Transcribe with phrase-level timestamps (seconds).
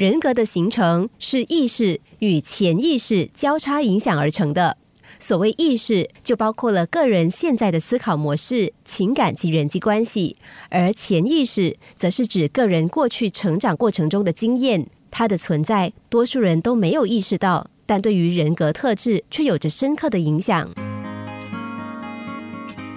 [0.00, 4.78] 人格的形成是意识与潜意识交叉影响而成的。
[5.18, 10.36] 所谓意识，就包括了个人现在的思考模式、情感及人际关系；
[10.70, 14.86] 而潜意识，则是指个人过去成长过程中的经验。
[15.10, 20.66] 它的存在，多数人都没有意识到，但对于人格特质却有着深刻的影响。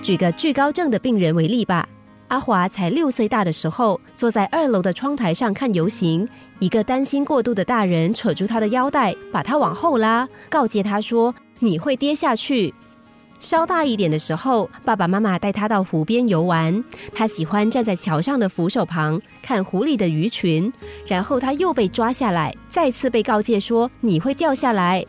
[0.02, 1.90] 举个惧高症的病人为例吧。
[2.34, 6.28] 阿华才六岁大的时候，坐在二楼的窗台上看游行，
[6.58, 12.74] 一个担心过度的大人扯住他的腰带，把他往后拉，告诫他说：“你会跌下去。”
[13.40, 16.84] 稍大一点的时候，爸爸妈妈带他到湖边游玩，
[17.14, 20.74] 他喜欢站在桥上的扶手旁看湖里的鱼群，
[21.06, 25.06] 然后他又被抓下来，再次被告诫说：“你会掉下来。”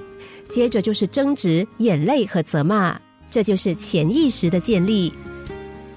[0.46, 3.00] 接着就是争执、眼泪和责骂，
[3.30, 5.10] 这就是潜意识的建立。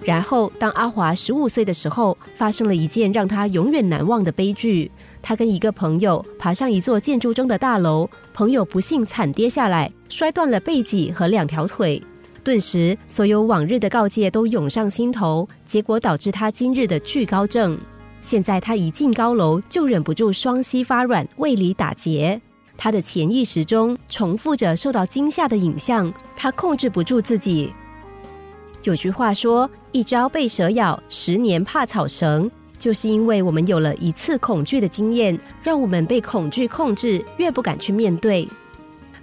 [0.04, 4.90] 然后，当阿华十五岁的时候，发生了一件让他永远难忘的悲剧。
[5.22, 12.02] 他跟一个朋友爬上一座建筑中的大楼，朋友不幸惨跌下来，摔断了背脊和两条腿。
[12.44, 17.78] 顿时，所有往日的告诫都涌上心头，结果导致他今日的惧高症。
[18.22, 22.39] 现在他一进高楼就忍不住双膝发软，胃里打结。
[22.78, 27.73] 他的潜意识中重复着受到惊吓的影像，他控制不住自己。
[28.88, 32.49] 有句话说：“一朝被蛇咬，十年怕草绳。”
[32.80, 38.47] 就是因为我们有了一次恐惧的经验，让我们被恐惧控制，越不敢去面对。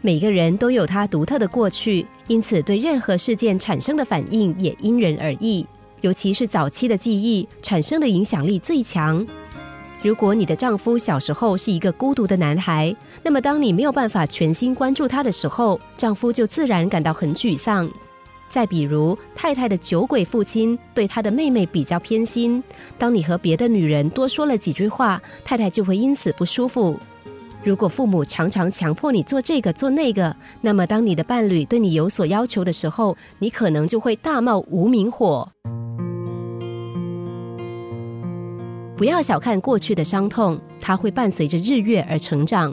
[0.02, 5.66] 每个人都有他独特的过去，因此对任何事件产生的反应也因人而异。
[6.02, 9.26] 尤其是早期的记忆产生的影响力最强。
[10.02, 17.90] 如果你的丈夫小时候是一个孤独的男孩，那么当你没有办法全心关注他的时候，丈夫就自然感到很沮丧。
[18.55, 22.62] 再比如，太太的酒鬼父亲对他的妹妹比较偏心。
[22.97, 26.97] 当你和别的女人多说了几句话，太太就会因此不舒服。
[27.64, 35.50] 如果父母常常强迫你做这个做那个，那么当你的伴侣对你有所要求的时候，你可能就会大冒无名火。
[38.97, 42.72] 不要小看过去的伤痛，它会伴随着日月而成长。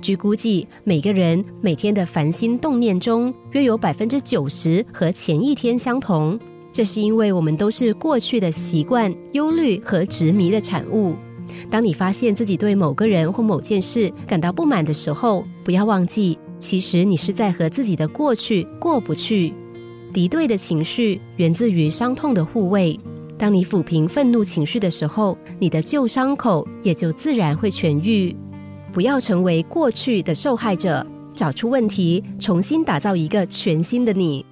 [0.00, 6.38] 据估计，每个人每天的烦心动念中，约有百分之九十和前一天相同。
[6.70, 11.16] 这是因为我们都是过去的习惯、忧虑和执迷的产物。
[11.68, 19.52] 当你发现自己对某个人或某件事感到不满的时候，不要忘记，其实你是在和自己的过去过不去。
[20.12, 22.98] 敌对的情绪源自于伤痛的护卫。
[23.36, 28.34] 当你抚平愤怒情绪的时候，你的旧伤口也就自然会痊愈。
[28.92, 34.44] 不要成为过去的受害者，找出问题，重新打造一个全新的你。